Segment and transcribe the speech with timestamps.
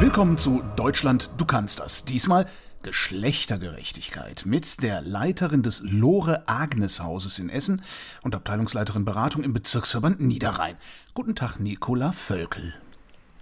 [0.00, 2.04] Willkommen zu Deutschland, du kannst das.
[2.04, 2.46] Diesmal
[2.82, 7.80] Geschlechtergerechtigkeit mit der Leiterin des Lore Agnes Hauses in Essen
[8.22, 10.76] und Abteilungsleiterin Beratung im Bezirksverband Niederrhein.
[11.14, 12.74] Guten Tag, Nicola Völkel.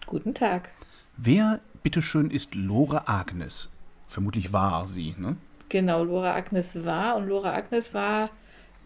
[0.07, 0.69] Guten Tag.
[1.17, 3.73] Wer, bitteschön, ist Lore Agnes?
[4.07, 5.37] Vermutlich war sie, ne?
[5.71, 8.29] Genau, Lore Agnes war und Lore Agnes war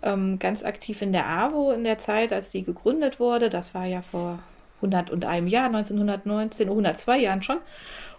[0.03, 3.51] ähm, ganz aktiv in der AWO in der Zeit, als die gegründet wurde.
[3.51, 4.39] Das war ja vor
[4.77, 7.59] 101 Jahr, 1919, 102 Jahren schon.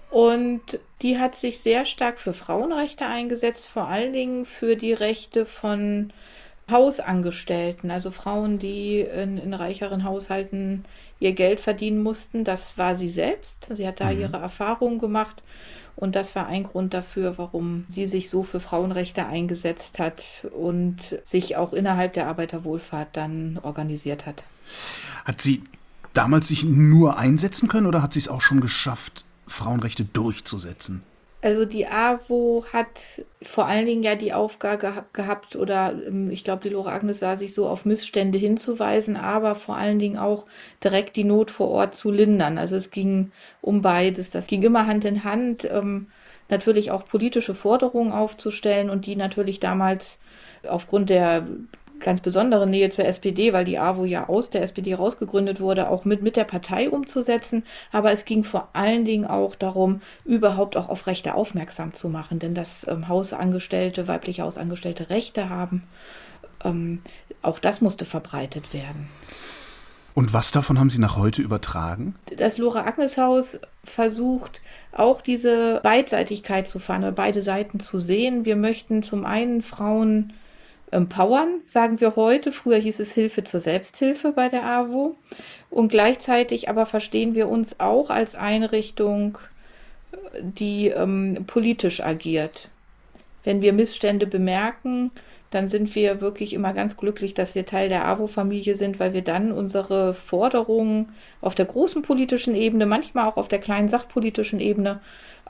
[0.09, 5.45] Und die hat sich sehr stark für Frauenrechte eingesetzt, vor allen Dingen für die Rechte
[5.45, 6.13] von
[6.69, 10.85] Hausangestellten, also Frauen, die in, in reicheren Haushalten
[11.19, 12.43] ihr Geld verdienen mussten.
[12.43, 13.69] Das war sie selbst.
[13.73, 14.21] Sie hat da mhm.
[14.21, 15.41] ihre Erfahrungen gemacht.
[15.95, 21.19] Und das war ein Grund dafür, warum sie sich so für Frauenrechte eingesetzt hat und
[21.25, 24.43] sich auch innerhalb der Arbeiterwohlfahrt dann organisiert hat.
[25.25, 25.63] Hat sie
[26.17, 31.03] damals sich nur einsetzen können oder hat sie es auch schon geschafft, Frauenrechte durchzusetzen?
[31.43, 36.63] Also die AWO hat vor allen Dingen ja die Aufgabe gehabt, oder ähm, ich glaube,
[36.63, 40.47] die Lore Agnes sah sich so auf Missstände hinzuweisen, aber vor allen Dingen auch
[40.83, 42.57] direkt die Not vor Ort zu lindern.
[42.57, 44.31] Also es ging um beides.
[44.31, 45.69] Das ging immer Hand in Hand.
[45.71, 46.07] Ähm,
[46.49, 50.17] natürlich auch politische Forderungen aufzustellen und die natürlich damals
[50.67, 51.45] aufgrund der
[51.99, 56.05] ganz besondere Nähe zur SPD, weil die AWO ja aus der SPD rausgegründet wurde, auch
[56.05, 57.63] mit, mit der Partei umzusetzen.
[57.91, 62.39] Aber es ging vor allen Dingen auch darum, überhaupt auch auf Rechte aufmerksam zu machen,
[62.39, 65.83] denn dass ähm, Hausangestellte, weibliche Hausangestellte Rechte haben,
[66.63, 67.01] ähm,
[67.41, 69.09] auch das musste verbreitet werden.
[70.17, 72.15] Und was davon haben Sie nach heute übertragen?
[72.37, 74.61] Das Lore Agnes Haus versucht
[74.91, 78.43] auch diese Beidseitigkeit zu fahren, beide Seiten zu sehen.
[78.43, 80.33] Wir möchten zum einen Frauen
[80.91, 82.51] empowern, sagen wir heute.
[82.51, 85.15] Früher hieß es Hilfe zur Selbsthilfe bei der AWO.
[85.69, 89.37] Und gleichzeitig aber verstehen wir uns auch als Einrichtung,
[90.41, 92.69] die ähm, politisch agiert.
[93.43, 95.11] Wenn wir Missstände bemerken,
[95.49, 99.21] dann sind wir wirklich immer ganz glücklich, dass wir Teil der AWO-Familie sind, weil wir
[99.21, 104.99] dann unsere Forderungen auf der großen politischen Ebene, manchmal auch auf der kleinen sachpolitischen Ebene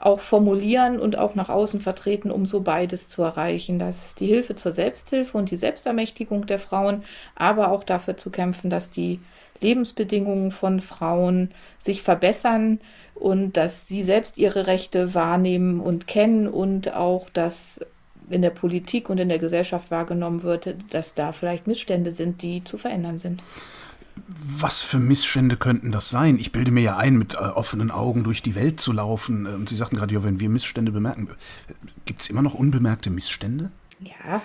[0.00, 3.78] auch formulieren und auch nach außen vertreten, um so beides zu erreichen.
[3.78, 7.04] dass die Hilfe zur Selbsthilfe und die Selbstermächtigung der Frauen,
[7.34, 9.20] aber auch dafür zu kämpfen, dass die
[9.60, 11.50] Lebensbedingungen von Frauen
[11.80, 12.80] sich verbessern
[13.14, 17.80] und dass sie selbst ihre Rechte wahrnehmen und kennen und auch, dass
[18.30, 22.62] in der Politik und in der Gesellschaft wahrgenommen wird, dass da vielleicht Missstände sind, die
[22.62, 23.42] zu verändern sind.
[24.26, 26.38] Was für Missstände könnten das sein?
[26.38, 29.46] Ich bilde mir ja ein, mit äh, offenen Augen durch die Welt zu laufen.
[29.46, 31.28] Und ähm, Sie sagten gerade, ja, wenn wir Missstände bemerken,
[32.04, 33.70] gibt es immer noch unbemerkte Missstände?
[34.00, 34.42] Ja,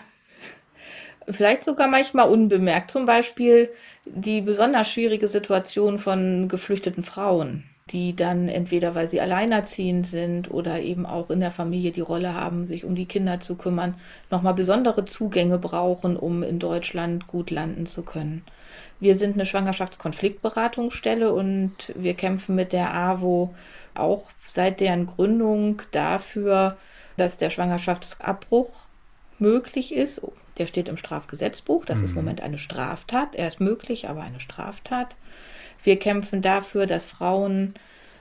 [1.30, 2.92] vielleicht sogar manchmal unbemerkt.
[2.92, 3.70] Zum Beispiel
[4.06, 10.80] die besonders schwierige Situation von geflüchteten Frauen, die dann entweder, weil sie alleinerziehend sind oder
[10.80, 13.96] eben auch in der Familie die Rolle haben, sich um die Kinder zu kümmern,
[14.32, 18.44] nochmal besondere Zugänge brauchen, um in Deutschland gut landen zu können.
[19.00, 23.54] Wir sind eine Schwangerschaftskonfliktberatungsstelle und wir kämpfen mit der AWO
[23.96, 26.78] auch seit deren Gründung dafür,
[27.18, 28.88] dass der Schwangerschaftsabbruch
[29.40, 30.22] möglich ist.
[30.58, 31.86] Der steht im Strafgesetzbuch.
[31.86, 32.06] Das mhm.
[32.06, 33.36] ist im Moment eine Straftat.
[33.36, 35.16] Er ist möglich, aber eine Straftat.
[35.84, 37.76] Wir kämpfen dafür, dass Frauen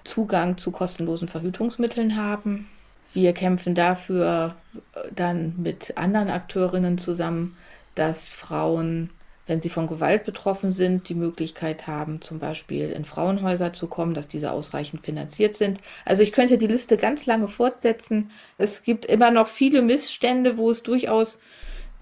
[0.04, 2.68] Zugang zu kostenlosen Verhütungsmitteln haben.
[3.12, 4.56] Wir kämpfen dafür
[4.94, 7.56] äh, dann mit anderen Akteurinnen zusammen,
[7.94, 9.10] dass Frauen
[9.46, 14.14] wenn sie von Gewalt betroffen sind, die Möglichkeit haben, zum Beispiel in Frauenhäuser zu kommen,
[14.14, 15.78] dass diese ausreichend finanziert sind.
[16.04, 18.30] Also ich könnte die Liste ganz lange fortsetzen.
[18.56, 21.38] Es gibt immer noch viele Missstände, wo es durchaus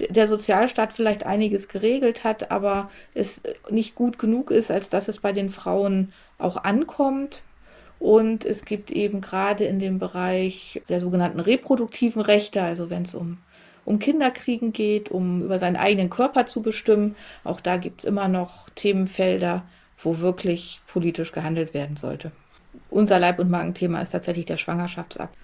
[0.09, 3.41] der Sozialstaat vielleicht einiges geregelt hat, aber es
[3.71, 7.43] nicht gut genug ist, als dass es bei den Frauen auch ankommt.
[7.99, 13.15] Und es gibt eben gerade in dem Bereich der sogenannten reproduktiven Rechte, also wenn es
[13.15, 13.39] um
[13.85, 17.17] um Kinderkriegen geht, um über seinen eigenen Körper zu bestimmen.
[17.45, 19.65] Auch da gibt es immer noch Themenfelder,
[20.03, 22.31] wo wirklich politisch gehandelt werden sollte.
[22.89, 25.35] Unser Leib- und Magenthema ist tatsächlich der Schwangerschaftsakt,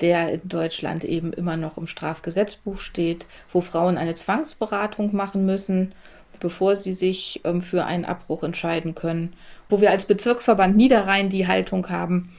[0.00, 5.92] der in Deutschland eben immer noch im Strafgesetzbuch steht, wo Frauen eine Zwangsberatung machen müssen,
[6.40, 9.34] bevor sie sich ähm, für einen Abbruch entscheiden können,
[9.68, 12.32] wo wir als Bezirksverband Niederrhein die Haltung haben,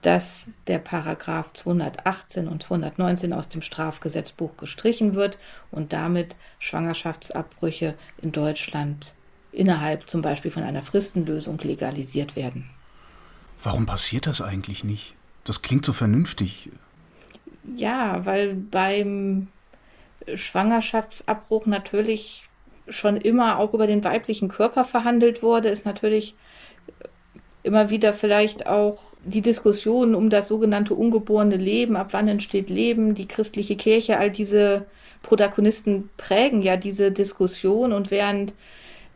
[0.00, 5.38] dass der Paragraph 218 und 219 aus dem Strafgesetzbuch gestrichen wird
[5.70, 9.14] und damit Schwangerschaftsabbrüche in Deutschland
[9.52, 12.68] innerhalb zum Beispiel von einer Fristenlösung legalisiert werden.
[13.62, 15.14] Warum passiert das eigentlich nicht?
[15.44, 16.70] Das klingt so vernünftig.
[17.76, 19.48] Ja, weil beim
[20.34, 22.44] Schwangerschaftsabbruch natürlich
[22.88, 26.34] schon immer auch über den weiblichen Körper verhandelt wurde, ist natürlich
[27.62, 33.14] immer wieder vielleicht auch die Diskussion um das sogenannte ungeborene Leben, ab wann entsteht Leben,
[33.14, 34.86] die christliche Kirche, all diese
[35.22, 37.92] Protagonisten prägen ja diese Diskussion.
[37.92, 38.52] Und während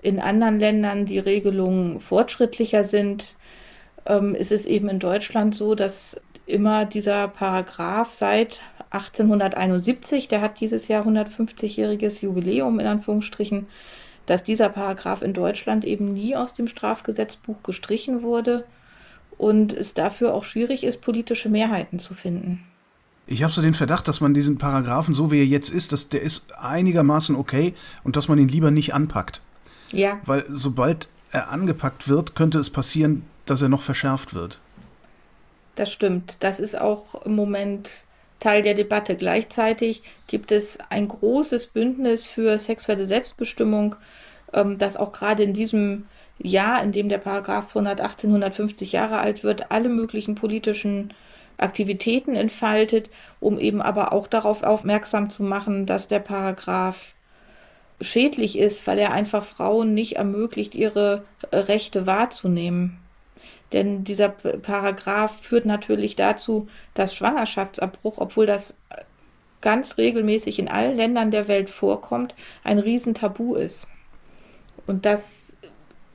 [0.00, 3.25] in anderen Ländern die Regelungen fortschrittlicher sind,
[4.06, 6.16] ähm, ist es eben in Deutschland so, dass
[6.46, 8.60] immer dieser Paragraph seit
[8.90, 13.66] 1871, der hat dieses Jahr 150-jähriges Jubiläum in Anführungsstrichen,
[14.26, 18.64] dass dieser Paragraph in Deutschland eben nie aus dem Strafgesetzbuch gestrichen wurde
[19.38, 22.64] und es dafür auch schwierig ist, politische Mehrheiten zu finden.
[23.26, 26.08] Ich habe so den Verdacht, dass man diesen Paragraphen, so wie er jetzt ist, dass
[26.08, 29.40] der ist einigermaßen okay und dass man ihn lieber nicht anpackt.
[29.92, 30.20] Ja.
[30.25, 34.60] Weil sobald er angepackt wird, könnte es passieren, dass er noch verschärft wird.
[35.76, 36.38] Das stimmt.
[36.40, 38.06] Das ist auch im Moment
[38.40, 39.14] Teil der Debatte.
[39.14, 43.94] Gleichzeitig gibt es ein großes Bündnis für sexuelle Selbstbestimmung,
[44.52, 46.06] ähm, das auch gerade in diesem
[46.38, 51.12] Jahr, in dem der Paragraph 118, 150 Jahre alt wird, alle möglichen politischen
[51.58, 57.12] Aktivitäten entfaltet, um eben aber auch darauf aufmerksam zu machen, dass der Paragraph
[58.00, 62.99] schädlich ist, weil er einfach Frauen nicht ermöglicht, ihre Rechte wahrzunehmen.
[63.72, 68.74] Denn dieser Paragraph führt natürlich dazu, dass Schwangerschaftsabbruch, obwohl das
[69.60, 73.88] ganz regelmäßig in allen Ländern der Welt vorkommt, ein Riesentabu ist.
[74.86, 75.52] Und das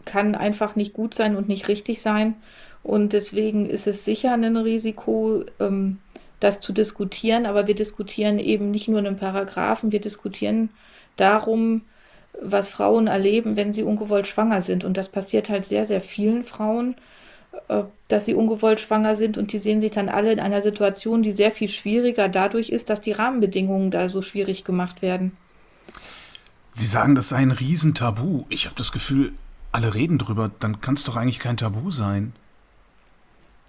[0.05, 2.35] kann einfach nicht gut sein und nicht richtig sein.
[2.83, 5.99] Und deswegen ist es sicher ein Risiko, ähm,
[6.39, 7.45] das zu diskutieren.
[7.45, 10.69] Aber wir diskutieren eben nicht nur einen Paragraphen, wir diskutieren
[11.17, 11.81] darum,
[12.41, 14.83] was Frauen erleben, wenn sie ungewollt schwanger sind.
[14.83, 16.95] Und das passiert halt sehr, sehr vielen Frauen.
[17.67, 21.23] Äh, dass sie ungewollt schwanger sind und die sehen sich dann alle in einer Situation,
[21.23, 25.37] die sehr viel schwieriger dadurch ist, dass die Rahmenbedingungen da so schwierig gemacht werden.
[26.71, 28.45] Sie sagen, das sei ein Riesentabu.
[28.49, 29.31] Ich habe das Gefühl,
[29.71, 32.33] alle reden drüber, dann kann es doch eigentlich kein Tabu sein.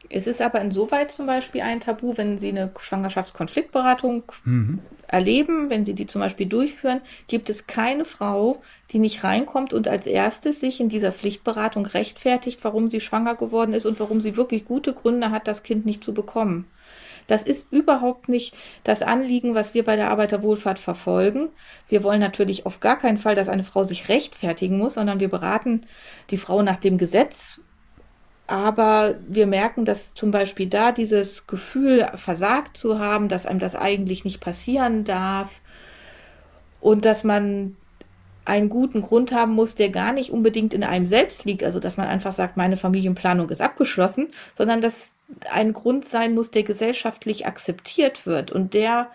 [0.08, 4.80] Es ist aber insoweit zum Beispiel ein Tabu, wenn Sie eine Schwangerschaftskonfliktberatung mhm.
[5.12, 9.86] Erleben, wenn Sie die zum Beispiel durchführen, gibt es keine Frau, die nicht reinkommt und
[9.86, 14.36] als erstes sich in dieser Pflichtberatung rechtfertigt, warum sie schwanger geworden ist und warum sie
[14.36, 16.66] wirklich gute Gründe hat, das Kind nicht zu bekommen.
[17.26, 18.54] Das ist überhaupt nicht
[18.84, 21.50] das Anliegen, was wir bei der Arbeiterwohlfahrt verfolgen.
[21.88, 25.28] Wir wollen natürlich auf gar keinen Fall, dass eine Frau sich rechtfertigen muss, sondern wir
[25.28, 25.82] beraten
[26.30, 27.60] die Frau nach dem Gesetz,
[28.46, 33.74] aber wir merken, dass zum Beispiel da dieses Gefühl versagt zu haben, dass einem das
[33.74, 35.60] eigentlich nicht passieren darf
[36.80, 37.76] und dass man
[38.44, 41.96] einen guten Grund haben muss, der gar nicht unbedingt in einem selbst liegt, also dass
[41.96, 45.12] man einfach sagt, meine Familienplanung ist abgeschlossen, sondern dass
[45.50, 49.10] ein Grund sein muss, der gesellschaftlich akzeptiert wird und der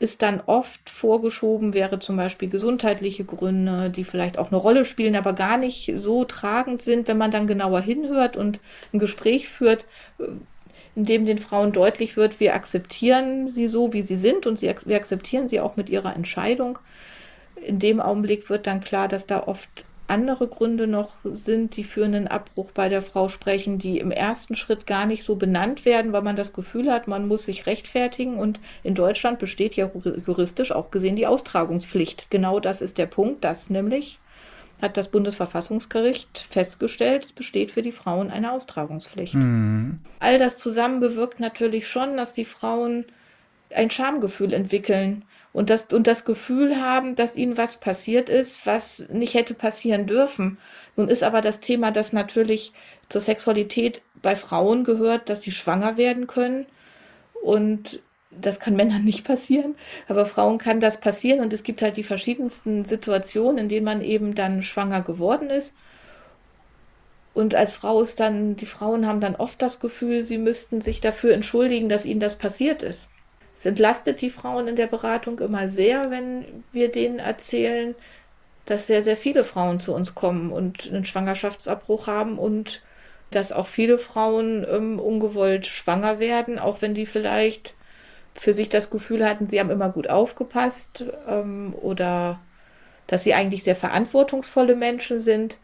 [0.00, 5.14] ist dann oft vorgeschoben, wäre zum Beispiel gesundheitliche Gründe, die vielleicht auch eine Rolle spielen,
[5.14, 8.58] aber gar nicht so tragend sind, wenn man dann genauer hinhört und
[8.92, 9.84] ein Gespräch führt,
[10.18, 10.24] äh,
[10.96, 14.96] in dem den Frauen deutlich wird, wir akzeptieren sie so, wie sie sind und wir
[14.96, 16.78] akzeptieren sie auch mit ihrer Entscheidung.
[17.66, 22.04] In dem Augenblick wird dann klar, dass da oft andere Gründe noch sind, die für
[22.04, 26.12] einen Abbruch bei der Frau sprechen, die im ersten Schritt gar nicht so benannt werden,
[26.12, 28.36] weil man das Gefühl hat, man muss sich rechtfertigen.
[28.36, 29.90] Und in Deutschland besteht ja
[30.26, 32.30] juristisch auch gesehen die Austragungspflicht.
[32.30, 34.18] Genau das ist der Punkt, dass nämlich
[34.82, 39.34] hat das Bundesverfassungsgericht festgestellt, es besteht für die Frauen eine Austragungspflicht.
[39.34, 40.00] Mhm.
[40.20, 43.06] All das zusammen bewirkt natürlich schon, dass die Frauen
[43.74, 49.04] ein Schamgefühl entwickeln und das, und das Gefühl haben, dass ihnen was passiert ist, was
[49.08, 50.58] nicht hätte passieren dürfen.
[50.96, 52.72] Nun ist aber das Thema, dass natürlich
[53.08, 56.66] zur Sexualität bei Frauen gehört, dass sie schwanger werden können.
[57.40, 58.00] Und
[58.32, 59.76] das kann Männern nicht passieren,
[60.08, 61.38] aber Frauen kann das passieren.
[61.38, 65.72] Und es gibt halt die verschiedensten Situationen, in denen man eben dann schwanger geworden ist.
[67.32, 71.00] Und als Frau ist dann, die Frauen haben dann oft das Gefühl, sie müssten sich
[71.00, 73.08] dafür entschuldigen, dass ihnen das passiert ist.
[73.56, 77.94] Es entlastet die Frauen in der Beratung immer sehr, wenn wir denen erzählen,
[78.66, 82.82] dass sehr, sehr viele Frauen zu uns kommen und einen Schwangerschaftsabbruch haben und
[83.30, 87.74] dass auch viele Frauen ähm, ungewollt schwanger werden, auch wenn die vielleicht
[88.34, 92.40] für sich das Gefühl hatten, sie haben immer gut aufgepasst ähm, oder
[93.06, 95.58] dass sie eigentlich sehr verantwortungsvolle Menschen sind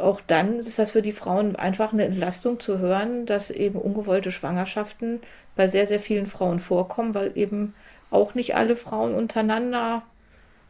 [0.00, 4.32] auch dann ist das für die Frauen einfach eine Entlastung zu hören, dass eben ungewollte
[4.32, 5.20] Schwangerschaften
[5.56, 7.74] bei sehr, sehr vielen Frauen vorkommen, weil eben
[8.10, 10.02] auch nicht alle Frauen untereinander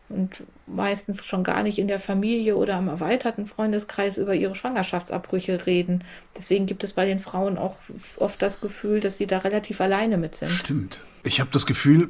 [0.09, 5.67] und meistens schon gar nicht in der Familie oder im erweiterten Freundeskreis über ihre Schwangerschaftsabbrüche
[5.67, 6.02] reden.
[6.37, 7.76] Deswegen gibt es bei den Frauen auch
[8.17, 10.50] oft das Gefühl, dass sie da relativ alleine mit sind.
[10.50, 11.02] Stimmt.
[11.25, 12.09] Ich habe das Gefühl,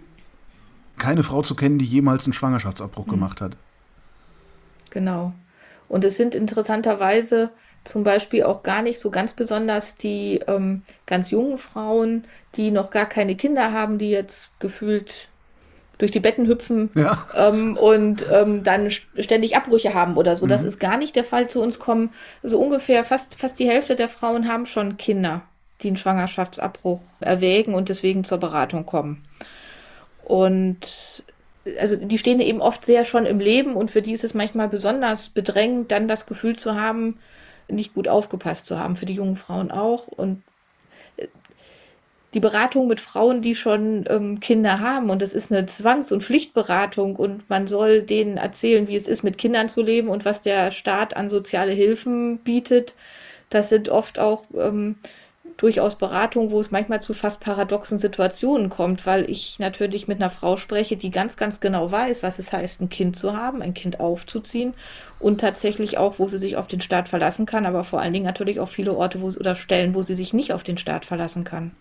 [0.97, 3.11] keine Frau zu kennen, die jemals einen Schwangerschaftsabbruch mhm.
[3.11, 3.57] gemacht hat.
[4.91, 5.33] Genau.
[5.89, 7.51] Und es sind interessanterweise
[7.85, 12.91] zum Beispiel auch gar nicht so ganz besonders die ähm, ganz jungen Frauen, die noch
[12.91, 15.29] gar keine Kinder haben, die jetzt gefühlt
[15.97, 17.19] durch die Betten hüpfen ja.
[17.37, 20.47] ähm, und ähm, dann ständig Abbrüche haben oder so.
[20.47, 20.69] Das mhm.
[20.69, 21.49] ist gar nicht der Fall.
[21.49, 22.11] Zu uns kommen
[22.43, 25.43] so ungefähr fast, fast die Hälfte der Frauen haben schon Kinder,
[25.83, 29.25] die einen Schwangerschaftsabbruch erwägen und deswegen zur Beratung kommen.
[30.25, 31.25] Und
[31.81, 34.69] also die stehen eben oft sehr schon im Leben und für die ist es manchmal
[34.69, 37.19] besonders bedrängend, dann das Gefühl zu haben,
[37.69, 40.09] nicht gut aufgepasst zu haben, für die jungen Frauen auch.
[40.09, 40.43] Und
[42.35, 45.09] die Beratung mit Frauen, die schon ähm, Kinder haben.
[45.11, 47.17] Und das ist eine Zwangs- und Pflichtberatung.
[47.17, 50.71] Und man soll denen erzählen, wie es ist, mit Kindern zu leben und was der
[50.71, 52.95] Staat an soziale Hilfen bietet.
[53.49, 54.97] Das sind oft auch ähm,
[55.59, 60.31] durchaus Beratungen, wo es manchmal zu fast paradoxen Situationen kommt, weil ich natürlich mit einer
[60.31, 63.75] Frau spreche, die ganz, ganz genau weiß, was es heißt, ein Kind zu haben, ein
[63.75, 64.73] Kind aufzuziehen
[65.19, 68.25] und tatsächlich auch, wo sie sich auf den Staat verlassen kann, aber vor allen Dingen
[68.25, 71.43] natürlich auch viele Orte wo, oder Stellen, wo sie sich nicht auf den Staat verlassen
[71.43, 71.73] kann.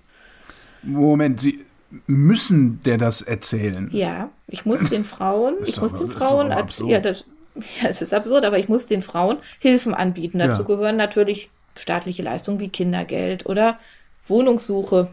[0.82, 1.64] Moment, Sie
[2.08, 3.90] müssen der das erzählen?
[3.94, 6.50] Ja, ich muss den Frauen, ich muss den Frauen,
[6.88, 7.26] ja, das,
[7.82, 10.40] ja, es ist absurd, aber ich muss den Frauen Hilfen anbieten.
[10.40, 10.68] Dazu ja.
[10.68, 13.80] gehören natürlich staatliche Leistungen wie Kindergeld oder
[14.28, 15.10] Wohnungssuche.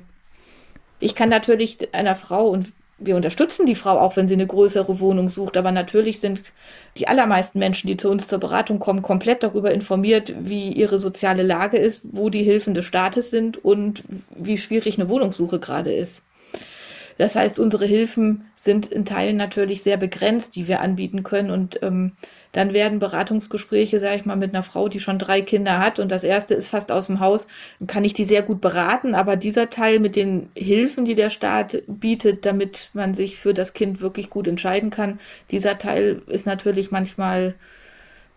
[1.00, 5.00] Ich kann natürlich einer Frau und wir unterstützen die Frau auch, wenn sie eine größere
[5.00, 5.56] Wohnung sucht.
[5.56, 6.40] Aber natürlich sind
[6.96, 11.42] die allermeisten Menschen, die zu uns zur Beratung kommen, komplett darüber informiert, wie ihre soziale
[11.42, 16.22] Lage ist, wo die Hilfen des Staates sind und wie schwierig eine Wohnungssuche gerade ist.
[17.18, 21.50] Das heißt, unsere Hilfen sind in Teilen natürlich sehr begrenzt, die wir anbieten können.
[21.50, 22.12] Und ähm,
[22.54, 26.08] dann werden Beratungsgespräche, sage ich mal, mit einer Frau, die schon drei Kinder hat und
[26.08, 27.48] das erste ist fast aus dem Haus,
[27.88, 29.16] kann ich die sehr gut beraten.
[29.16, 33.72] Aber dieser Teil mit den Hilfen, die der Staat bietet, damit man sich für das
[33.72, 35.18] Kind wirklich gut entscheiden kann,
[35.50, 37.56] dieser Teil ist natürlich manchmal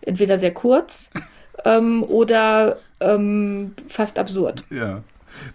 [0.02, 1.12] entweder sehr kurz
[1.66, 4.64] ähm, oder ähm, fast absurd.
[4.72, 5.04] Ja.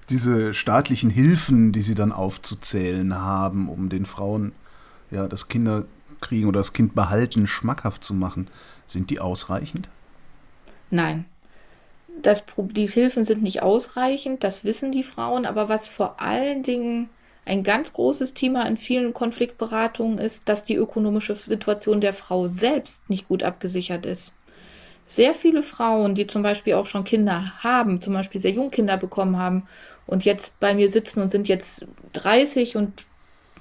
[0.09, 4.53] Diese staatlichen Hilfen, die sie dann aufzuzählen haben, um den Frauen
[5.11, 5.85] ja das Kinder
[6.23, 8.49] kriegen oder das Kind behalten, schmackhaft zu machen,
[8.87, 9.89] sind die ausreichend?
[10.91, 11.27] Nein.
[12.23, 17.09] Das, die Hilfen sind nicht ausreichend, das wissen die Frauen, aber was vor allen Dingen
[17.45, 23.09] ein ganz großes Thema in vielen Konfliktberatungen ist, dass die ökonomische Situation der Frau selbst
[23.09, 24.33] nicht gut abgesichert ist.
[25.09, 28.97] Sehr viele Frauen, die zum Beispiel auch schon Kinder haben, zum Beispiel sehr jung Kinder
[28.97, 29.65] bekommen haben
[30.07, 33.05] und jetzt bei mir sitzen und sind jetzt 30 und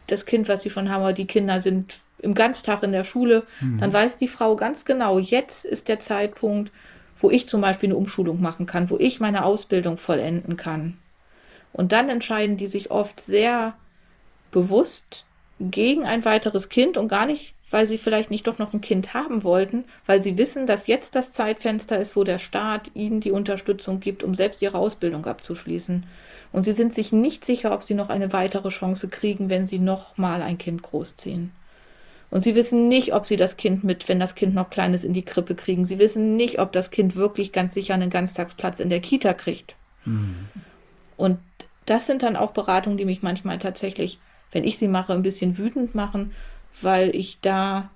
[0.08, 3.80] das Kind, was sie schon haben, die Kinder sind im Ganztag in der Schule, mhm.
[3.80, 6.72] dann weiß die Frau ganz genau, jetzt ist der Zeitpunkt,
[7.20, 10.98] wo ich zum Beispiel eine Umschulung machen kann, wo ich meine Ausbildung vollenden kann.
[11.74, 13.76] Und dann entscheiden die sich oft sehr
[14.52, 15.26] bewusst
[15.60, 19.14] gegen ein weiteres Kind und gar nicht, weil sie vielleicht nicht doch noch ein Kind
[19.14, 23.32] haben wollten, weil sie wissen, dass jetzt das Zeitfenster ist, wo der Staat ihnen die
[23.32, 26.06] Unterstützung gibt, um selbst ihre Ausbildung abzuschließen.
[26.52, 29.80] Und sie sind sich nicht sicher, ob sie noch eine weitere Chance kriegen, wenn sie
[29.80, 31.52] noch mal ein Kind großziehen.
[32.32, 35.04] Und sie wissen nicht, ob sie das Kind mit, wenn das Kind noch klein ist,
[35.04, 35.84] in die Krippe kriegen.
[35.84, 39.76] Sie wissen nicht, ob das Kind wirklich ganz sicher einen Ganztagsplatz in der Kita kriegt.
[40.06, 40.48] Mhm.
[41.18, 41.40] Und
[41.86, 44.18] das sind dann auch Beratungen, die mich manchmal tatsächlich,
[44.54, 46.34] wenn ich sie mache, ein bisschen wütend machen,
[46.82, 47.90] weil ich da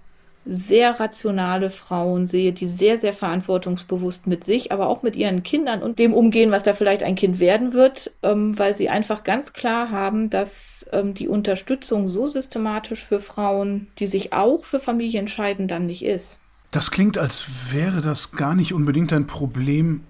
[0.46, 5.82] sehr rationale Frauen sehe, die sehr, sehr verantwortungsbewusst mit sich, aber auch mit ihren Kindern
[5.82, 9.54] und dem umgehen, was da vielleicht ein Kind werden wird, ähm, weil sie einfach ganz
[9.54, 15.20] klar haben, dass ähm, die Unterstützung so systematisch für Frauen, die sich auch für Familie
[15.20, 16.38] entscheiden, dann nicht ist.
[16.72, 20.02] Das klingt, als wäre das gar nicht unbedingt ein Problem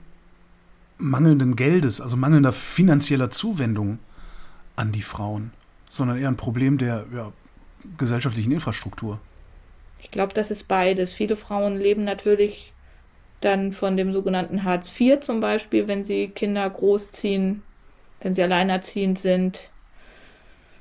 [0.97, 3.99] mangelnden Geldes, also mangelnder finanzieller Zuwendung
[4.75, 5.51] an die Frauen,
[5.89, 7.31] sondern eher ein Problem der ja,
[7.97, 9.19] gesellschaftlichen Infrastruktur.
[10.05, 11.13] Ich glaube, das ist beides.
[11.13, 12.73] Viele Frauen leben natürlich
[13.41, 17.63] dann von dem sogenannten Hartz IV zum Beispiel, wenn sie Kinder großziehen,
[18.21, 19.71] wenn sie alleinerziehend sind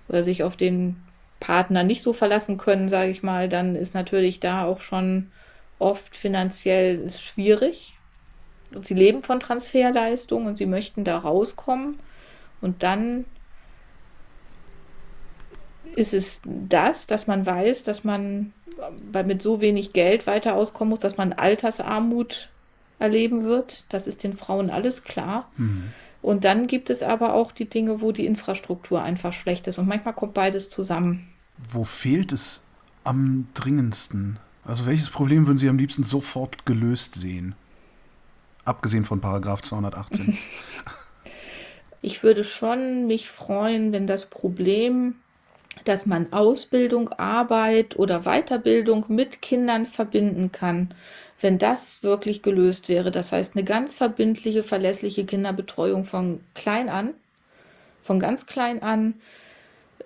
[0.08, 1.02] oder sich auf den
[1.40, 5.32] Partner nicht so verlassen können, sage ich mal, dann ist natürlich da auch schon
[5.78, 7.94] oft finanziell schwierig.
[8.74, 11.98] Und sie leben von Transferleistungen und sie möchten da rauskommen.
[12.60, 13.24] Und dann
[15.96, 18.52] ist es das, dass man weiß, dass man
[19.26, 22.50] mit so wenig Geld weiter auskommen muss, dass man Altersarmut
[22.98, 23.84] erleben wird.
[23.88, 25.50] Das ist den Frauen alles klar.
[25.56, 25.92] Mhm.
[26.22, 29.78] Und dann gibt es aber auch die Dinge, wo die Infrastruktur einfach schlecht ist.
[29.78, 31.28] Und manchmal kommt beides zusammen.
[31.68, 32.64] Wo fehlt es
[33.04, 34.38] am dringendsten?
[34.64, 37.54] Also welches Problem würden Sie am liebsten sofort gelöst sehen?
[38.64, 40.38] Abgesehen von Paragraph 218.
[42.00, 45.16] ich würde schon mich freuen, wenn das Problem
[45.84, 50.94] dass man Ausbildung, Arbeit oder Weiterbildung mit Kindern verbinden kann.
[51.40, 57.14] Wenn das wirklich gelöst wäre, das heißt eine ganz verbindliche, verlässliche Kinderbetreuung von klein an,
[58.02, 59.14] von ganz klein an,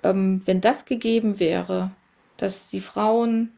[0.02, 1.90] ähm, wenn das gegeben wäre,
[2.38, 3.52] dass die Frauen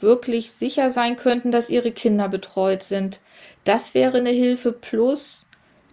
[0.00, 3.20] wirklich sicher sein könnten, dass ihre Kinder betreut sind,
[3.64, 5.46] das wäre eine Hilfe plus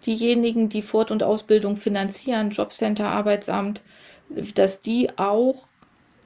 [0.06, 3.82] diejenigen, die Fort- und Ausbildung finanzieren, Jobcenter, Arbeitsamt,
[4.55, 5.67] dass die auch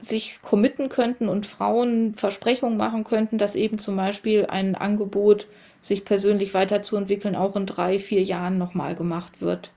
[0.00, 5.46] sich committen könnten und Frauen Versprechungen machen könnten, dass eben zum Beispiel ein Angebot,
[5.82, 9.70] sich persönlich weiterzuentwickeln, auch in drei, vier Jahren nochmal gemacht wird.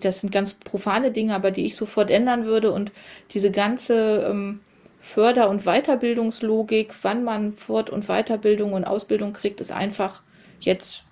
[0.00, 2.70] Das sind ganz profane Dinge, aber die ich sofort ändern würde.
[2.70, 2.92] Und
[3.32, 4.60] diese ganze ähm,
[4.98, 10.22] Förder- und Weiterbildungslogik, wann man Fort- und Weiterbildung und Ausbildung kriegt, ist einfach
[10.60, 11.04] jetzt,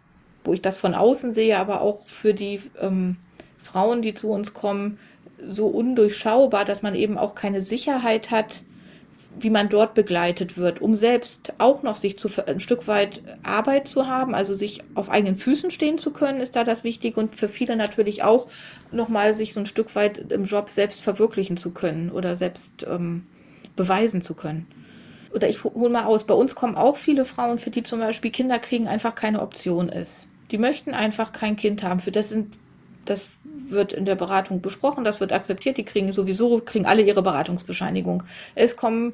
[0.45, 3.17] wo ich das von außen sehe, aber auch für die ähm,
[3.63, 4.99] Frauen, die zu uns kommen,
[5.47, 8.63] so undurchschaubar, dass man eben auch keine Sicherheit hat,
[9.41, 13.87] wie man dort begleitet wird, um selbst auch noch sich zu ein Stück weit Arbeit
[13.89, 17.37] zu haben, also sich auf eigenen Füßen stehen zu können, ist da das wichtig und
[17.37, 18.49] für viele natürlich auch
[18.91, 23.27] nochmal sich so ein Stück weit im Job selbst verwirklichen zu können oder selbst ähm,
[23.77, 24.67] beweisen zu können.
[25.33, 28.31] Oder ich hole mal aus, bei uns kommen auch viele Frauen, für die zum Beispiel
[28.31, 30.27] Kinderkriegen einfach keine Option ist.
[30.51, 32.01] Die möchten einfach kein Kind haben.
[32.01, 32.55] Für das sind
[33.05, 33.29] das
[33.71, 38.23] wird in der Beratung besprochen, das wird akzeptiert, die kriegen sowieso, kriegen alle ihre Beratungsbescheinigung.
[38.55, 39.13] Es kommen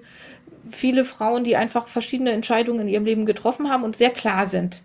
[0.71, 4.83] viele Frauen, die einfach verschiedene Entscheidungen in ihrem Leben getroffen haben und sehr klar sind.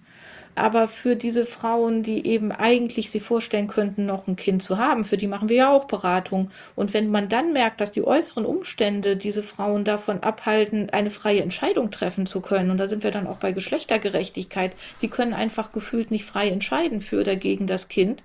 [0.55, 5.05] Aber für diese Frauen, die eben eigentlich sich vorstellen könnten, noch ein Kind zu haben,
[5.05, 6.51] für die machen wir ja auch Beratung.
[6.75, 11.43] Und wenn man dann merkt, dass die äußeren Umstände diese Frauen davon abhalten, eine freie
[11.43, 15.71] Entscheidung treffen zu können, und da sind wir dann auch bei Geschlechtergerechtigkeit, sie können einfach
[15.71, 18.23] gefühlt nicht frei entscheiden für oder gegen das Kind,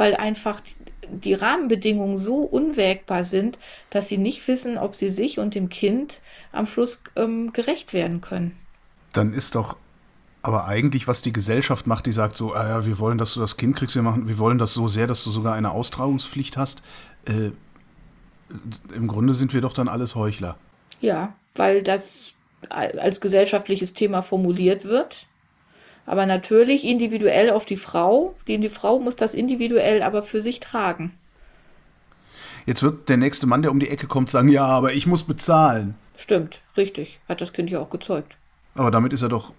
[0.00, 0.62] weil einfach
[1.10, 3.58] die Rahmenbedingungen so unwägbar sind,
[3.90, 8.22] dass sie nicht wissen, ob sie sich und dem Kind am Schluss ähm, gerecht werden
[8.22, 8.56] können.
[9.12, 9.76] Dann ist doch
[10.40, 13.40] aber eigentlich, was die Gesellschaft macht, die sagt so, ah ja, wir wollen, dass du
[13.40, 16.56] das Kind kriegst, wir, machen, wir wollen das so sehr, dass du sogar eine Austragungspflicht
[16.56, 16.82] hast.
[17.26, 17.50] Äh,
[18.94, 20.56] Im Grunde sind wir doch dann alles Heuchler.
[21.02, 22.32] Ja, weil das
[22.70, 25.26] als gesellschaftliches Thema formuliert wird
[26.10, 28.34] aber natürlich individuell auf die Frau.
[28.48, 31.12] Die, die Frau muss das individuell aber für sich tragen.
[32.66, 35.22] Jetzt wird der nächste Mann, der um die Ecke kommt, sagen, ja, aber ich muss
[35.22, 35.94] bezahlen.
[36.16, 37.20] Stimmt, richtig.
[37.28, 38.34] Hat das Kind ja auch gezeugt.
[38.74, 39.52] Aber damit ist er doch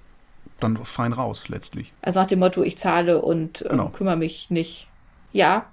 [0.59, 1.93] dann fein raus letztlich.
[2.01, 3.87] Also nach dem Motto, ich zahle und äh, genau.
[3.87, 4.89] kümmere mich nicht.
[5.31, 5.67] Ja,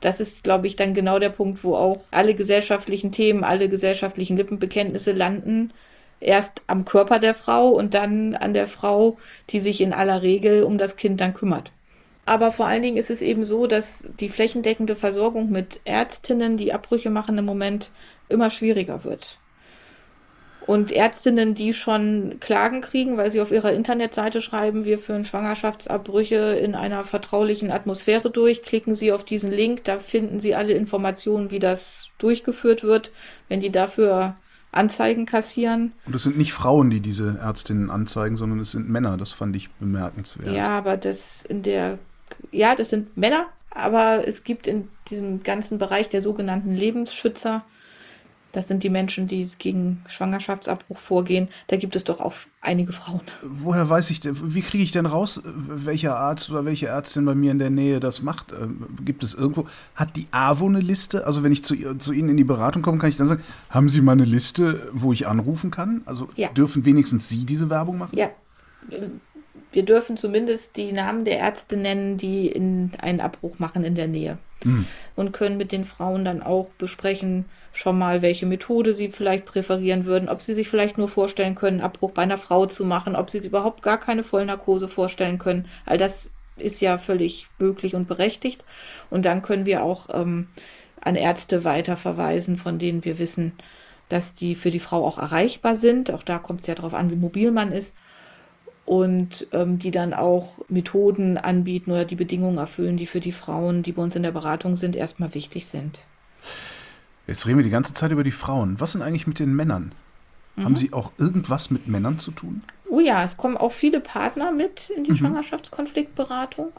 [0.00, 4.38] das ist, glaube ich, dann genau der Punkt, wo auch alle gesellschaftlichen Themen, alle gesellschaftlichen
[4.38, 5.74] Lippenbekenntnisse landen
[6.24, 9.18] erst am Körper der Frau und dann an der Frau,
[9.50, 11.70] die sich in aller Regel um das Kind dann kümmert.
[12.26, 16.72] Aber vor allen Dingen ist es eben so, dass die flächendeckende Versorgung mit Ärztinnen, die
[16.72, 17.90] Abbrüche machen, im Moment
[18.28, 19.38] immer schwieriger wird.
[20.66, 26.36] Und Ärztinnen, die schon Klagen kriegen, weil sie auf ihrer Internetseite schreiben, wir führen Schwangerschaftsabbrüche
[26.36, 31.50] in einer vertraulichen Atmosphäre durch, klicken Sie auf diesen Link, da finden Sie alle Informationen,
[31.50, 33.10] wie das durchgeführt wird.
[33.50, 34.36] Wenn die dafür
[34.74, 35.92] Anzeigen kassieren.
[36.06, 39.16] Und es sind nicht Frauen, die diese Ärztinnen anzeigen, sondern es sind Männer.
[39.16, 40.54] Das fand ich bemerkenswert.
[40.54, 41.98] Ja, aber das in der,
[42.50, 47.64] ja, das sind Männer, aber es gibt in diesem ganzen Bereich der sogenannten Lebensschützer
[48.54, 51.48] das sind die Menschen, die gegen Schwangerschaftsabbruch vorgehen.
[51.66, 53.20] Da gibt es doch auch einige Frauen.
[53.42, 57.34] Woher weiß ich denn, wie kriege ich denn raus, welcher Arzt oder welche Ärztin bei
[57.34, 58.52] mir in der Nähe das macht?
[58.52, 61.26] Ähm, gibt es irgendwo, hat die AWO eine Liste?
[61.26, 63.88] Also wenn ich zu, zu Ihnen in die Beratung komme, kann ich dann sagen, haben
[63.88, 66.02] Sie mal eine Liste, wo ich anrufen kann?
[66.06, 66.48] Also ja.
[66.50, 68.16] dürfen wenigstens Sie diese Werbung machen?
[68.16, 68.30] Ja.
[69.72, 74.06] Wir dürfen zumindest die Namen der Ärzte nennen, die in einen Abbruch machen in der
[74.06, 74.38] Nähe.
[74.62, 74.86] Hm.
[75.16, 80.04] Und können mit den Frauen dann auch besprechen, schon mal, welche Methode sie vielleicht präferieren
[80.04, 83.30] würden, ob sie sich vielleicht nur vorstellen können, Abbruch bei einer Frau zu machen, ob
[83.30, 85.66] sie sich überhaupt gar keine Vollnarkose vorstellen können.
[85.84, 88.64] All das ist ja völlig möglich und berechtigt.
[89.10, 90.46] Und dann können wir auch ähm,
[91.00, 93.52] an Ärzte weiterverweisen, von denen wir wissen,
[94.08, 96.12] dass die für die Frau auch erreichbar sind.
[96.12, 97.94] Auch da kommt es ja darauf an, wie mobil man ist.
[98.84, 103.82] Und ähm, die dann auch Methoden anbieten oder die Bedingungen erfüllen, die für die Frauen,
[103.82, 106.00] die bei uns in der Beratung sind, erstmal wichtig sind.
[107.26, 108.80] Jetzt reden wir die ganze Zeit über die Frauen.
[108.80, 109.92] Was sind eigentlich mit den Männern?
[110.56, 110.64] Mhm.
[110.64, 112.60] Haben sie auch irgendwas mit Männern zu tun?
[112.88, 115.16] Oh ja, es kommen auch viele Partner mit in die mhm.
[115.16, 116.72] Schwangerschaftskonfliktberatung,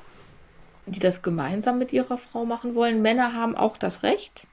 [0.86, 3.02] die das gemeinsam mit ihrer Frau machen wollen.
[3.02, 4.48] Männer haben auch das Recht,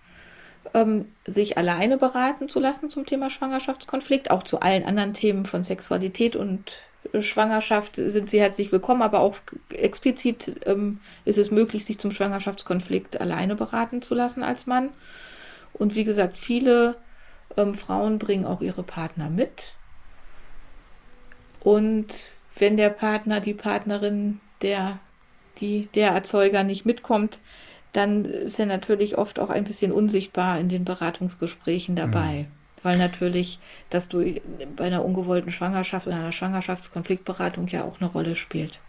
[0.75, 4.31] ähm, sich alleine beraten zu lassen zum Thema Schwangerschaftskonflikt.
[4.31, 6.83] Auch zu allen anderen Themen von Sexualität und
[7.21, 9.37] Schwangerschaft sind sie herzlich willkommen, aber auch
[9.71, 14.91] explizit ähm, ist es möglich, sich zum Schwangerschaftskonflikt alleine beraten zu lassen als Mann.
[15.73, 16.97] Und wie gesagt, viele
[17.57, 19.75] ähm, Frauen bringen auch ihre Partner mit.
[21.61, 22.07] Und
[22.57, 24.99] wenn der Partner, die Partnerin, der,
[25.59, 27.39] die, der Erzeuger nicht mitkommt,
[27.93, 32.47] dann ist er natürlich oft auch ein bisschen unsichtbar in den Beratungsgesprächen dabei.
[32.49, 32.63] Mhm.
[32.83, 34.41] Weil natürlich, dass du
[34.77, 38.81] bei einer ungewollten Schwangerschaft oder einer Schwangerschaftskonfliktberatung ja auch eine Rolle spielt.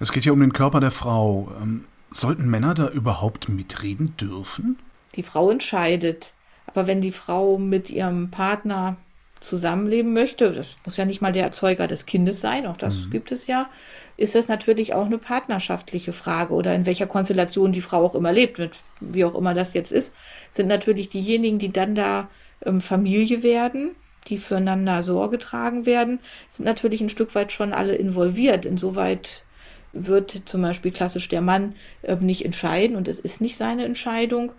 [0.00, 1.52] Es geht hier um den Körper der Frau.
[1.60, 4.78] Ähm, sollten Männer da überhaupt mitreden dürfen?
[5.18, 6.32] Die Frau entscheidet.
[6.66, 8.96] Aber wenn die Frau mit ihrem Partner
[9.40, 13.10] zusammenleben möchte, das muss ja nicht mal der Erzeuger des Kindes sein, auch das mhm.
[13.10, 13.68] gibt es ja,
[14.16, 18.32] ist das natürlich auch eine partnerschaftliche Frage oder in welcher Konstellation die Frau auch immer
[18.32, 20.12] lebt, mit, wie auch immer das jetzt ist,
[20.50, 22.28] sind natürlich diejenigen, die dann da
[22.64, 23.92] ähm, Familie werden,
[24.26, 26.18] die füreinander Sorge tragen werden,
[26.50, 28.66] sind natürlich ein Stück weit schon alle involviert.
[28.66, 29.44] Insoweit
[29.92, 34.52] wird zum Beispiel klassisch der Mann äh, nicht entscheiden und es ist nicht seine Entscheidung.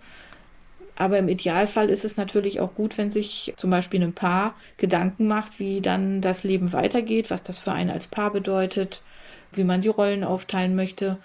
[1.00, 5.28] Aber im Idealfall ist es natürlich auch gut, wenn sich zum Beispiel ein Paar Gedanken
[5.28, 9.02] macht, wie dann das Leben weitergeht, was das für einen als Paar bedeutet,
[9.50, 11.16] wie man die Rollen aufteilen möchte.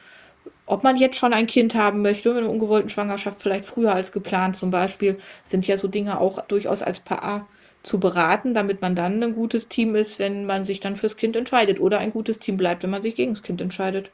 [0.65, 4.13] Ob man jetzt schon ein Kind haben möchte, in einer ungewollten Schwangerschaft vielleicht früher als
[4.13, 7.49] geplant zum Beispiel, sind ja so Dinge auch durchaus als Paar
[7.83, 11.35] zu beraten, damit man dann ein gutes Team ist, wenn man sich dann fürs Kind
[11.35, 14.09] entscheidet oder ein gutes Team bleibt, wenn man sich gegen das Kind entscheidet.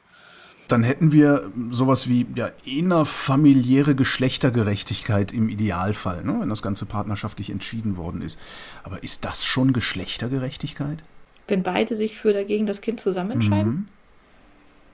[0.72, 7.50] Dann hätten wir sowas wie ja, innerfamiliäre Geschlechtergerechtigkeit im Idealfall, ne, wenn das Ganze partnerschaftlich
[7.50, 8.38] entschieden worden ist.
[8.82, 11.02] Aber ist das schon Geschlechtergerechtigkeit?
[11.46, 13.70] Wenn beide sich für oder gegen das Kind zusammen entscheiden?
[13.70, 13.88] Mhm.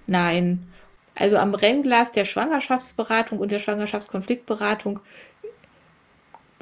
[0.08, 0.66] Nein.
[1.14, 4.98] Also am Rennglas der Schwangerschaftsberatung und der Schwangerschaftskonfliktberatung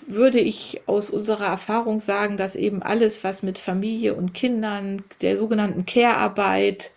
[0.07, 5.39] würde ich aus unserer Erfahrung sagen, dass eben alles, was mit Familie und Kindern, der
[5.39, 6.91] sogenannten Care-Arbeit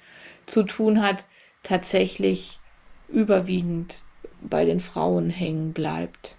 [0.47, 1.23] zu tun hat,
[1.69, 2.59] tatsächlich
[3.09, 4.01] überwiegend
[4.41, 6.35] bei den Frauen hängen bleibt.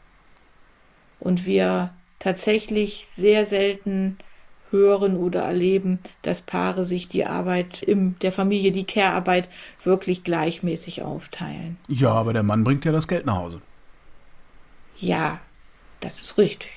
[1.21, 4.19] Und wir tatsächlich sehr selten
[4.71, 9.49] hören oder erleben, dass Paare sich die Arbeit in der Familie, die Care-Arbeit
[9.85, 11.77] wirklich gleichmäßig aufteilen.
[11.89, 13.61] Ja, aber der Mann bringt ja das Geld nach Hause.
[14.99, 15.41] Ja,
[16.01, 16.71] das ist richtig.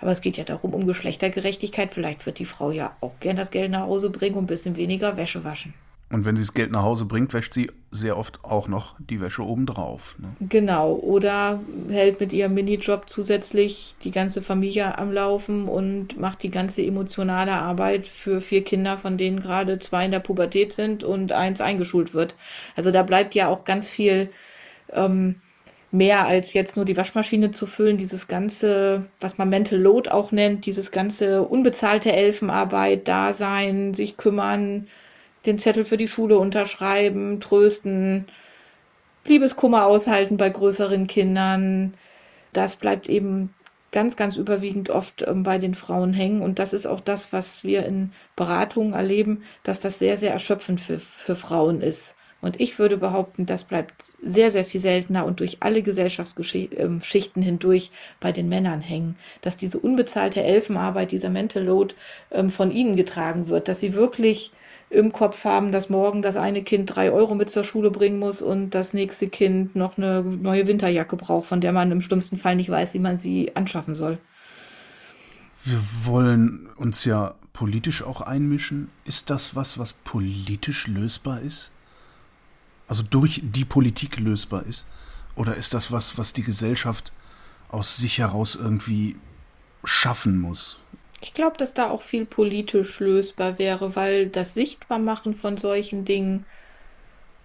[0.00, 1.92] Aber es geht ja darum, um Geschlechtergerechtigkeit.
[1.92, 4.76] Vielleicht wird die Frau ja auch gern das Geld nach Hause bringen und ein bisschen
[4.76, 5.74] weniger Wäsche waschen.
[6.12, 9.22] Und wenn sie das Geld nach Hause bringt, wäscht sie sehr oft auch noch die
[9.22, 10.14] Wäsche obendrauf.
[10.18, 10.28] Ne?
[10.46, 10.92] Genau.
[10.92, 16.82] Oder hält mit ihrem Minijob zusätzlich die ganze Familie am Laufen und macht die ganze
[16.82, 21.62] emotionale Arbeit für vier Kinder, von denen gerade zwei in der Pubertät sind und eins
[21.62, 22.34] eingeschult wird.
[22.76, 24.28] Also da bleibt ja auch ganz viel
[24.92, 25.36] ähm,
[25.92, 30.30] mehr als jetzt nur die Waschmaschine zu füllen, dieses ganze, was man Mental Load auch
[30.30, 34.88] nennt, dieses ganze unbezahlte Elfenarbeit, Dasein, sich kümmern,
[35.46, 38.26] den Zettel für die Schule unterschreiben, trösten,
[39.24, 41.94] Liebeskummer aushalten bei größeren Kindern.
[42.52, 43.54] Das bleibt eben
[43.92, 46.40] ganz, ganz überwiegend oft ähm, bei den Frauen hängen.
[46.40, 50.80] Und das ist auch das, was wir in Beratungen erleben, dass das sehr, sehr erschöpfend
[50.80, 52.16] für, für Frauen ist.
[52.40, 57.92] Und ich würde behaupten, das bleibt sehr, sehr viel seltener und durch alle Gesellschaftsschichten hindurch
[58.18, 59.16] bei den Männern hängen.
[59.42, 61.94] Dass diese unbezahlte Elfenarbeit, dieser Mental Load
[62.32, 64.50] ähm, von ihnen getragen wird, dass sie wirklich
[64.92, 68.42] im Kopf haben, dass morgen das eine Kind drei Euro mit zur Schule bringen muss
[68.42, 72.56] und das nächste Kind noch eine neue Winterjacke braucht, von der man im schlimmsten Fall
[72.56, 74.18] nicht weiß, wie man sie anschaffen soll.
[75.64, 78.90] Wir wollen uns ja politisch auch einmischen.
[79.04, 81.72] Ist das was, was politisch lösbar ist?
[82.92, 84.86] also durch die Politik lösbar ist?
[85.34, 87.10] Oder ist das was, was die Gesellschaft
[87.70, 89.16] aus sich heraus irgendwie
[89.82, 90.78] schaffen muss?
[91.22, 96.44] Ich glaube, dass da auch viel politisch lösbar wäre, weil das Sichtbarmachen von solchen Dingen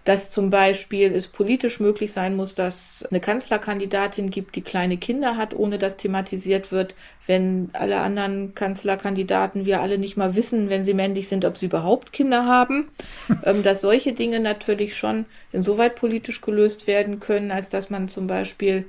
[0.08, 5.36] dass zum Beispiel es politisch möglich sein muss, dass eine Kanzlerkandidatin gibt, die kleine Kinder
[5.36, 6.94] hat, ohne dass thematisiert wird,
[7.26, 11.66] wenn alle anderen Kanzlerkandidaten wir alle nicht mal wissen, wenn sie männlich sind, ob sie
[11.66, 12.88] überhaupt Kinder haben,
[13.44, 18.26] ähm, dass solche Dinge natürlich schon insoweit politisch gelöst werden können, als dass man zum
[18.26, 18.86] Beispiel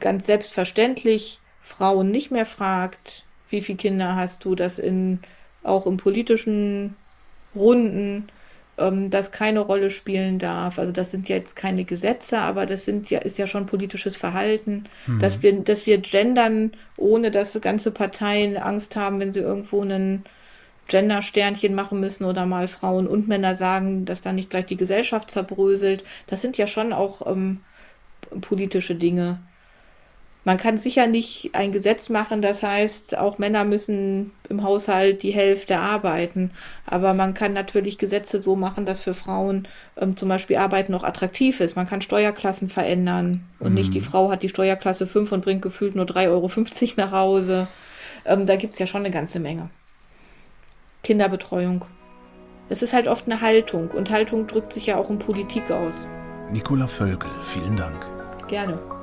[0.00, 5.20] ganz selbstverständlich Frauen nicht mehr fragt, wie viele Kinder hast du, dass in
[5.62, 6.96] auch in politischen
[7.54, 8.28] Runden
[8.78, 10.78] ähm, das keine Rolle spielen darf.
[10.78, 14.84] Also das sind jetzt keine Gesetze, aber das sind ja, ist ja schon politisches Verhalten,
[15.06, 15.18] mhm.
[15.18, 20.24] dass wir, dass wir gendern, ohne dass ganze Parteien Angst haben, wenn sie irgendwo einen
[20.88, 25.30] Gender-Sternchen machen müssen oder mal Frauen und Männer sagen, dass da nicht gleich die Gesellschaft
[25.30, 26.02] zerbröselt.
[26.26, 27.60] Das sind ja schon auch ähm,
[28.40, 29.38] politische Dinge.
[30.44, 35.32] Man kann sicher nicht ein Gesetz machen, das heißt, auch Männer müssen im Haushalt die
[35.32, 36.52] Hälfte arbeiten.
[36.86, 41.04] Aber man kann natürlich Gesetze so machen, dass für Frauen ähm, zum Beispiel Arbeit noch
[41.04, 41.76] attraktiv ist.
[41.76, 43.74] Man kann Steuerklassen verändern und mhm.
[43.74, 46.50] nicht die Frau hat die Steuerklasse 5 und bringt gefühlt nur 3,50 Euro
[46.96, 47.68] nach Hause.
[48.24, 49.68] Ähm, da gibt es ja schon eine ganze Menge.
[51.02, 51.84] Kinderbetreuung.
[52.70, 56.06] Es ist halt oft eine Haltung und Haltung drückt sich ja auch in Politik aus.
[56.50, 58.06] Nicola Völkel, vielen Dank.
[58.48, 58.97] Gerne.